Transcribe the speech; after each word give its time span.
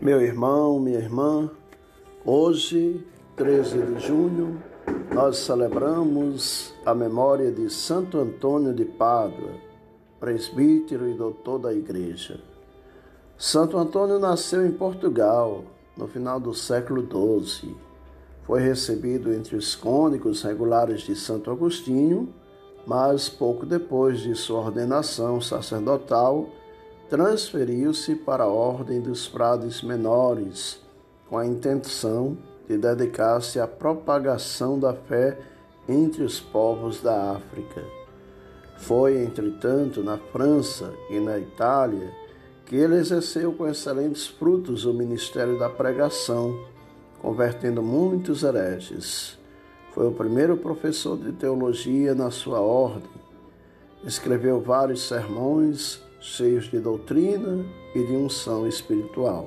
Meu 0.00 0.20
irmão, 0.20 0.78
minha 0.80 0.98
irmã, 0.98 1.48
hoje, 2.26 3.06
13 3.36 3.78
de 3.78 4.00
junho, 4.00 4.60
nós 5.14 5.38
celebramos 5.38 6.74
a 6.84 6.92
memória 6.92 7.50
de 7.50 7.70
Santo 7.70 8.18
Antônio 8.18 8.74
de 8.74 8.84
Pádua, 8.84 9.50
presbítero 10.18 11.08
e 11.08 11.14
doutor 11.14 11.58
da 11.58 11.72
Igreja. 11.72 12.40
Santo 13.38 13.78
Antônio 13.78 14.18
nasceu 14.18 14.66
em 14.66 14.72
Portugal 14.72 15.64
no 15.96 16.08
final 16.08 16.40
do 16.40 16.52
século 16.52 17.02
XII. 17.02 17.74
Foi 18.42 18.60
recebido 18.60 19.32
entre 19.32 19.56
os 19.56 19.74
cônicos 19.74 20.42
regulares 20.42 21.02
de 21.02 21.14
Santo 21.14 21.50
Agostinho, 21.50 22.28
mas 22.84 23.28
pouco 23.28 23.64
depois 23.64 24.20
de 24.20 24.34
sua 24.34 24.58
ordenação 24.58 25.40
sacerdotal, 25.40 26.48
transferiu-se 27.08 28.14
para 28.14 28.44
a 28.44 28.48
Ordem 28.48 29.00
dos 29.00 29.26
Frades 29.26 29.82
Menores, 29.82 30.80
com 31.28 31.36
a 31.36 31.46
intenção 31.46 32.36
de 32.68 32.78
dedicar-se 32.78 33.60
à 33.60 33.66
propagação 33.66 34.78
da 34.78 34.94
fé 34.94 35.38
entre 35.88 36.22
os 36.22 36.40
povos 36.40 37.02
da 37.02 37.32
África. 37.32 37.82
Foi, 38.78 39.22
entretanto, 39.22 40.02
na 40.02 40.16
França 40.16 40.92
e 41.10 41.20
na 41.20 41.38
Itália 41.38 42.12
que 42.66 42.76
ele 42.76 42.96
exerceu 42.96 43.52
com 43.52 43.68
excelentes 43.68 44.26
frutos 44.26 44.86
o 44.86 44.94
ministério 44.94 45.58
da 45.58 45.68
pregação, 45.68 46.58
convertendo 47.20 47.82
muitos 47.82 48.42
hereges. 48.42 49.38
Foi 49.92 50.08
o 50.08 50.12
primeiro 50.12 50.56
professor 50.56 51.16
de 51.18 51.32
teologia 51.32 52.14
na 52.14 52.30
sua 52.30 52.60
ordem. 52.60 53.10
Escreveu 54.02 54.60
vários 54.60 55.06
sermões 55.06 56.03
cheios 56.24 56.70
de 56.70 56.78
doutrina 56.78 57.66
e 57.94 58.02
de 58.02 58.16
unção 58.16 58.66
espiritual. 58.66 59.46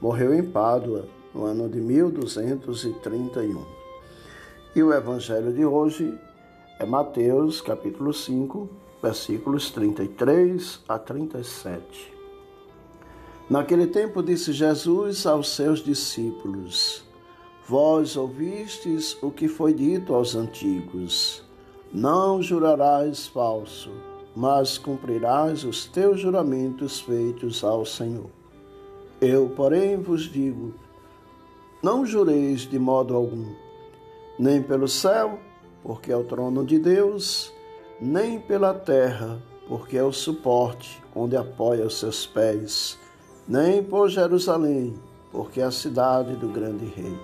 Morreu 0.00 0.32
em 0.32 0.44
Pádua 0.44 1.08
no 1.34 1.44
ano 1.44 1.68
de 1.68 1.80
1231. 1.80 3.66
E 4.76 4.82
o 4.82 4.92
evangelho 4.92 5.52
de 5.52 5.64
hoje 5.64 6.16
é 6.78 6.86
Mateus, 6.86 7.60
capítulo 7.60 8.12
5, 8.12 8.70
versículos 9.02 9.72
33 9.72 10.84
a 10.88 11.00
37. 11.00 12.14
Naquele 13.50 13.88
tempo 13.88 14.22
disse 14.22 14.52
Jesus 14.52 15.26
aos 15.26 15.48
seus 15.48 15.80
discípulos: 15.80 17.02
Vós 17.66 18.16
ouvistes 18.16 19.20
o 19.20 19.32
que 19.32 19.48
foi 19.48 19.74
dito 19.74 20.14
aos 20.14 20.36
antigos: 20.36 21.42
Não 21.92 22.40
jurarás 22.40 23.26
falso 23.26 23.90
mas 24.34 24.78
cumprirás 24.78 25.64
os 25.64 25.86
teus 25.86 26.20
juramentos 26.20 27.00
feitos 27.00 27.64
ao 27.64 27.84
Senhor. 27.84 28.30
Eu, 29.20 29.48
porém, 29.50 29.96
vos 29.96 30.22
digo: 30.22 30.74
não 31.82 32.06
jureis 32.06 32.62
de 32.62 32.78
modo 32.78 33.14
algum, 33.14 33.52
nem 34.38 34.62
pelo 34.62 34.88
céu, 34.88 35.38
porque 35.82 36.12
é 36.12 36.16
o 36.16 36.24
trono 36.24 36.64
de 36.64 36.78
Deus, 36.78 37.52
nem 38.00 38.38
pela 38.40 38.74
terra, 38.74 39.42
porque 39.68 39.96
é 39.96 40.04
o 40.04 40.12
suporte 40.12 41.02
onde 41.14 41.36
apoia 41.36 41.86
os 41.86 41.98
seus 41.98 42.26
pés, 42.26 42.98
nem 43.46 43.82
por 43.82 44.08
Jerusalém, 44.08 44.94
porque 45.32 45.60
é 45.60 45.64
a 45.64 45.70
cidade 45.70 46.36
do 46.36 46.48
grande 46.48 46.84
rei. 46.84 47.18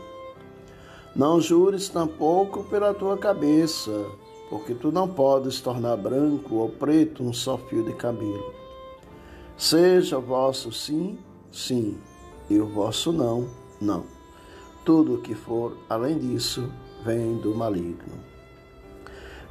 Não 1.14 1.40
jures 1.40 1.88
tampouco 1.88 2.64
pela 2.64 2.92
tua 2.92 3.16
cabeça, 3.16 4.04
porque 4.48 4.74
tu 4.74 4.92
não 4.92 5.08
podes 5.08 5.60
tornar 5.60 5.96
branco 5.96 6.56
ou 6.56 6.68
preto 6.68 7.22
um 7.22 7.32
só 7.32 7.56
fio 7.56 7.82
de 7.82 7.92
cabelo. 7.94 8.52
Seja 9.56 10.18
o 10.18 10.22
vosso 10.22 10.72
sim, 10.72 11.18
sim, 11.50 11.98
e 12.50 12.58
o 12.58 12.66
vosso 12.66 13.12
não, 13.12 13.48
não. 13.80 14.04
Tudo 14.84 15.14
o 15.14 15.20
que 15.20 15.34
for 15.34 15.76
além 15.88 16.18
disso 16.18 16.70
vem 17.04 17.36
do 17.38 17.54
maligno. 17.54 18.14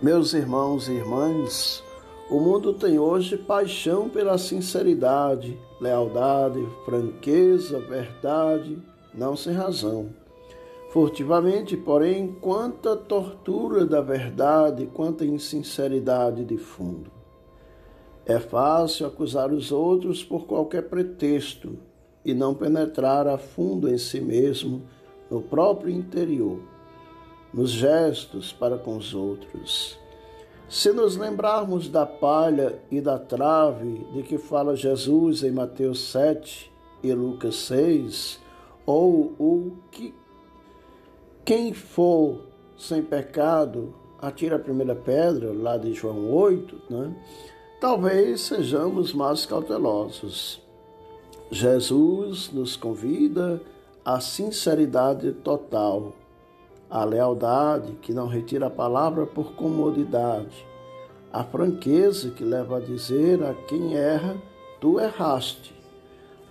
Meus 0.02 0.34
irmãos 0.34 0.88
e 0.88 0.94
irmãs, 0.94 1.84
o 2.30 2.40
mundo 2.40 2.74
tem 2.74 3.00
hoje 3.00 3.38
paixão 3.38 4.10
pela 4.10 4.38
sinceridade, 4.38 5.58
lealdade, 5.80 6.66
franqueza, 6.86 7.80
verdade, 7.80 8.78
não 9.14 9.36
sem 9.36 9.54
razão 9.54 10.23
Furtivamente, 10.94 11.76
porém, 11.76 12.38
quanta 12.40 12.96
tortura 12.96 13.84
da 13.84 14.00
verdade, 14.00 14.86
quanta 14.94 15.26
insinceridade 15.26 16.46
de 16.46 16.56
fundo. 16.56 17.10
É 18.28 18.38
fácil 18.38 19.08
acusar 19.08 19.52
os 19.52 19.72
outros 19.72 20.24
por 20.24 20.46
qualquer 20.46 20.84
pretexto 20.84 21.80
e 22.24 22.32
não 22.36 22.54
penetrar 22.54 23.28
a 23.28 23.40
fundo 23.40 23.90
em 23.90 23.98
si 23.98 24.22
mesmo, 24.22 24.84
no 25.32 25.42
próprio 25.42 25.90
interior, 25.90 26.60
nos 27.52 27.72
gestos 27.72 28.54
para 28.54 28.78
com 28.78 28.96
os 28.96 29.16
outros. 29.16 29.98
Se 30.70 30.92
nos 30.92 31.18
lembrarmos 31.18 31.90
da 31.90 32.06
palha 32.06 32.80
e 32.92 33.02
da 33.02 33.18
trave 33.18 34.06
de 34.14 34.22
que 34.22 34.38
fala 34.38 34.76
Jesus 34.76 35.42
em 35.42 35.52
Mateus 35.52 36.12
7 36.12 36.72
e 37.02 37.12
Lucas 37.14 37.56
6, 37.56 38.40
ou 38.86 39.34
o 39.40 39.78
que 39.90 40.14
quem 41.46 41.74
for 41.74 42.40
sem 42.78 43.02
pecado, 43.02 43.94
atira 44.22 44.56
a 44.56 44.60
primeira 44.60 44.96
pedra, 44.96 45.52
lá 45.54 45.78
de 45.78 45.94
João 45.94 46.32
8, 46.32 46.82
né? 46.90 47.14
talvez 47.82 48.42
sejamos 48.42 49.14
mais 49.14 49.46
cautelosos. 49.46 50.62
Jesus 51.52 52.50
nos 52.52 52.78
convida 52.78 53.62
à 54.06 54.22
sinceridade 54.22 55.34
total, 55.34 56.14
à 56.90 57.04
lealdade 57.04 57.94
que 58.02 58.14
não 58.14 58.28
retira 58.28 58.68
a 58.68 58.72
palavra 58.72 59.26
por 59.26 59.54
comodidade, 59.54 60.66
à 61.32 61.44
franqueza 61.44 62.32
que 62.32 62.44
leva 62.44 62.78
a 62.78 62.82
dizer 62.82 63.44
a 63.44 63.54
quem 63.68 63.96
erra, 63.96 64.38
tu 64.80 65.00
erraste, 65.00 65.76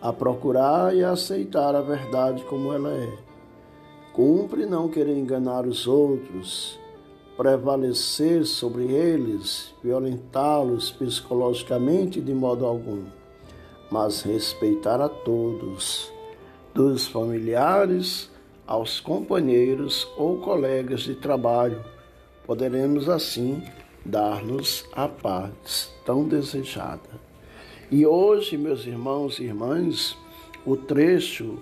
a 0.02 0.12
procurar 0.12 0.94
e 0.94 1.02
a 1.02 1.12
aceitar 1.12 1.74
a 1.74 1.80
verdade 1.80 2.44
como 2.44 2.72
ela 2.72 2.90
é 2.90 3.31
Cumpre 4.12 4.66
não 4.66 4.90
querer 4.90 5.16
enganar 5.16 5.66
os 5.66 5.86
outros, 5.86 6.78
prevalecer 7.34 8.44
sobre 8.44 8.84
eles, 8.92 9.74
violentá-los 9.82 10.90
psicologicamente 10.90 12.20
de 12.20 12.34
modo 12.34 12.66
algum, 12.66 13.04
mas 13.90 14.20
respeitar 14.20 15.00
a 15.00 15.08
todos, 15.08 16.12
dos 16.74 17.06
familiares 17.06 18.30
aos 18.66 19.00
companheiros 19.00 20.06
ou 20.16 20.38
colegas 20.40 21.00
de 21.00 21.14
trabalho. 21.14 21.82
Poderemos 22.46 23.08
assim 23.08 23.62
dar-nos 24.04 24.84
a 24.92 25.08
paz 25.08 25.90
tão 26.04 26.28
desejada. 26.28 27.08
E 27.90 28.06
hoje, 28.06 28.58
meus 28.58 28.86
irmãos 28.86 29.38
e 29.38 29.44
irmãs, 29.44 30.16
o 30.66 30.76
trecho 30.76 31.58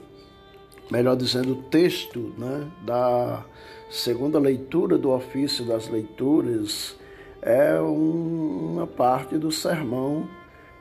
melhor 0.90 1.16
dizendo, 1.16 1.52
o 1.52 1.62
texto 1.62 2.32
né, 2.36 2.66
da 2.82 3.44
segunda 3.88 4.38
leitura 4.38 4.98
do 4.98 5.10
ofício 5.10 5.64
das 5.64 5.88
leituras 5.88 6.96
é 7.40 7.80
um, 7.80 8.72
uma 8.72 8.86
parte 8.86 9.38
do 9.38 9.50
sermão, 9.50 10.28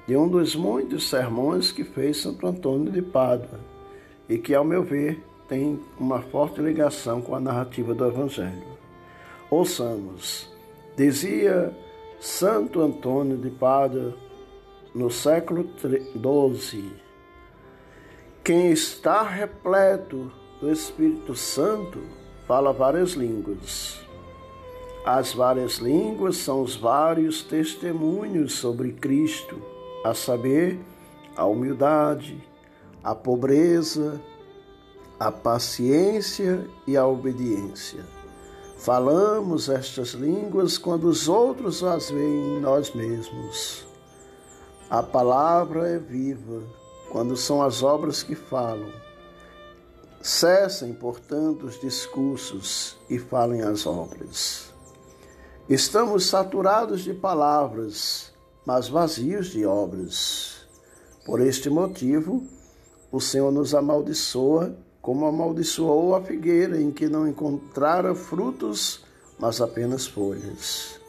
de 0.08 0.18
um 0.18 0.28
dos 0.28 0.56
muitos 0.56 1.10
sermões 1.10 1.72
que 1.72 1.84
fez 1.84 2.18
Santo 2.18 2.46
Antônio 2.48 2.92
de 2.92 3.02
Pádua 3.02 3.60
e 4.28 4.38
que, 4.38 4.54
ao 4.54 4.64
meu 4.64 4.84
ver, 4.84 5.24
tem 5.48 5.80
uma 6.00 6.22
forte 6.22 6.62
ligação 6.62 7.22
com 7.22 7.36
a 7.36 7.40
narrativa 7.40 7.94
do 7.94 8.06
Evangelho. 8.06 8.78
Ouçamos. 9.50 10.50
Dizia 10.96 11.76
Santo 12.20 12.82
Antônio 12.82 13.38
de 13.38 13.50
Pádua 13.50 14.16
no 14.94 15.10
século 15.10 15.68
XII 15.80 17.09
quem 18.44 18.72
está 18.72 19.22
repleto 19.24 20.32
do 20.60 20.72
Espírito 20.72 21.36
Santo 21.36 22.00
fala 22.48 22.74
várias 22.74 23.12
línguas. 23.12 24.00
As 25.06 25.34
várias 25.34 25.78
línguas 25.78 26.38
são 26.38 26.62
os 26.62 26.76
vários 26.76 27.44
testemunhos 27.44 28.54
sobre 28.54 28.92
Cristo, 28.94 29.62
a 30.04 30.14
saber, 30.14 30.80
a 31.36 31.46
humildade, 31.46 32.42
a 33.04 33.14
pobreza, 33.14 34.20
a 35.20 35.32
paciência 35.32 36.66
e 36.88 36.98
a 36.98 37.06
obediência. 37.06 38.06
Falamos 38.78 39.70
estas 39.70 40.10
línguas 40.10 40.78
quando 40.78 41.06
os 41.06 41.28
outros 41.28 41.84
as 41.84 42.10
veem 42.10 42.58
em 42.58 42.60
nós 42.62 42.94
mesmos. 42.94 43.86
A 44.90 45.04
palavra 45.04 45.88
é 45.88 46.00
viva 46.00 46.64
quando 47.12 47.36
são 47.36 47.62
as 47.62 47.84
obras 47.84 48.24
que 48.24 48.36
falam. 48.36 48.92
Cessem, 50.22 50.94
portanto, 50.94 51.66
os 51.66 51.80
discursos 51.80 52.98
e 53.10 53.18
falem 53.18 53.62
as 53.62 53.86
obras. 53.86 54.74
Estamos 55.70 56.26
saturados 56.26 57.02
de 57.02 57.14
palavras, 57.14 58.34
mas 58.66 58.90
vazios 58.90 59.48
de 59.48 59.66
obras. 59.66 60.68
Por 61.26 61.40
este 61.42 61.70
motivo, 61.70 62.44
o 63.12 63.22
Senhor 63.22 63.52
nos 63.52 63.74
amaldiçoa, 63.74 64.76
como 65.02 65.26
amaldiçoou 65.26 66.16
a 66.16 66.22
figueira, 66.22 66.82
em 66.82 66.92
que 66.92 67.08
não 67.08 67.28
encontrara 67.28 68.14
frutos, 68.14 69.06
mas 69.40 69.62
apenas 69.62 70.06
folhas. 70.06 71.00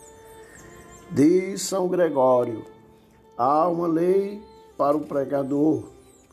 Diz 1.11 1.63
São 1.63 1.89
Gregório: 1.89 2.65
há 3.37 3.67
uma 3.67 3.89
lei 3.89 4.41
para 4.81 4.97
o 4.97 5.01
pregador, 5.01 5.83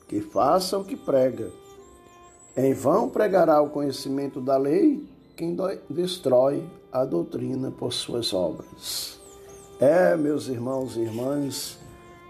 que 0.07 0.21
faça 0.21 0.77
o 0.77 0.85
que 0.85 0.95
prega. 0.95 1.51
Em 2.55 2.73
vão 2.73 3.09
pregará 3.09 3.61
o 3.61 3.69
conhecimento 3.69 4.39
da 4.39 4.55
lei 4.55 5.05
quem 5.35 5.53
destrói 5.89 6.63
a 6.89 7.03
doutrina 7.03 7.71
por 7.71 7.91
suas 7.91 8.33
obras. 8.33 9.19
É, 9.81 10.15
meus 10.15 10.47
irmãos 10.47 10.95
e 10.95 11.01
irmãs, 11.01 11.77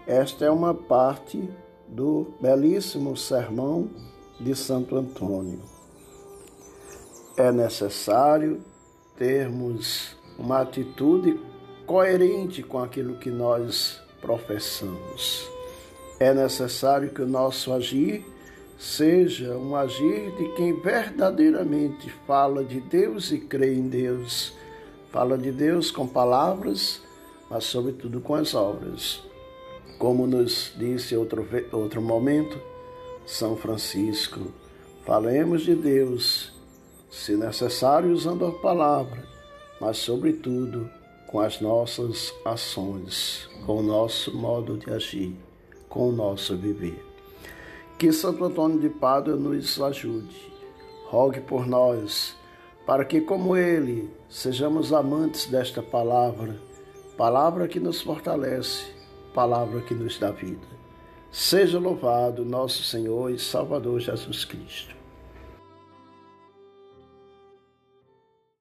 esta 0.08 0.44
é 0.44 0.50
uma 0.50 0.74
parte 0.74 1.48
do 1.86 2.34
belíssimo 2.40 3.16
sermão 3.16 3.88
de 4.40 4.56
Santo 4.56 4.96
Antônio. 4.96 5.60
É 7.36 7.52
necessário 7.52 8.60
termos 9.16 10.16
uma 10.36 10.62
atitude 10.62 11.38
coerente 11.86 12.64
com 12.64 12.80
aquilo 12.80 13.18
que 13.18 13.30
nós 13.30 14.02
professamos. 14.20 15.57
É 16.20 16.34
necessário 16.34 17.10
que 17.10 17.22
o 17.22 17.28
nosso 17.28 17.72
agir 17.72 18.24
seja 18.76 19.56
um 19.56 19.76
agir 19.76 20.32
de 20.36 20.48
quem 20.54 20.72
verdadeiramente 20.80 22.10
fala 22.26 22.64
de 22.64 22.80
Deus 22.80 23.30
e 23.30 23.38
crê 23.38 23.74
em 23.74 23.88
Deus. 23.88 24.52
Fala 25.12 25.38
de 25.38 25.52
Deus 25.52 25.92
com 25.92 26.06
palavras, 26.06 27.00
mas 27.48 27.64
sobretudo 27.64 28.20
com 28.20 28.34
as 28.34 28.52
obras. 28.52 29.22
Como 29.96 30.26
nos 30.26 30.72
disse 30.76 31.16
outro, 31.16 31.46
outro 31.72 32.02
momento, 32.02 32.60
São 33.24 33.56
Francisco, 33.56 34.52
falemos 35.04 35.62
de 35.62 35.74
Deus, 35.74 36.52
se 37.10 37.36
necessário 37.36 38.12
usando 38.12 38.44
a 38.44 38.52
palavra, 38.52 39.24
mas 39.80 39.98
sobretudo 39.98 40.90
com 41.28 41.40
as 41.40 41.60
nossas 41.60 42.32
ações, 42.44 43.48
com 43.64 43.78
o 43.78 43.82
nosso 43.82 44.36
modo 44.36 44.76
de 44.76 44.90
agir, 44.90 45.47
com 45.88 46.08
o 46.08 46.12
nosso 46.12 46.56
viver. 46.56 47.04
Que 47.98 48.12
Santo 48.12 48.44
Antônio 48.44 48.78
de 48.78 48.88
Pádua 48.88 49.36
nos 49.36 49.80
ajude. 49.80 50.52
Rogue 51.06 51.40
por 51.40 51.66
nós, 51.66 52.36
para 52.86 53.04
que, 53.04 53.20
como 53.20 53.56
ele, 53.56 54.10
sejamos 54.28 54.92
amantes 54.92 55.46
desta 55.46 55.82
palavra, 55.82 56.56
palavra 57.16 57.66
que 57.66 57.80
nos 57.80 58.00
fortalece, 58.00 58.84
palavra 59.34 59.80
que 59.80 59.94
nos 59.94 60.18
dá 60.18 60.30
vida. 60.30 60.66
Seja 61.30 61.78
louvado 61.78 62.44
nosso 62.44 62.82
Senhor 62.82 63.30
e 63.30 63.38
Salvador 63.38 64.00
Jesus 64.00 64.44
Cristo. 64.44 64.97